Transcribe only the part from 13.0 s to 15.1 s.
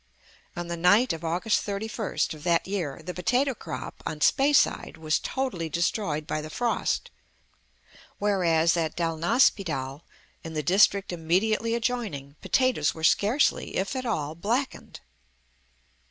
scarcely if at all blackened.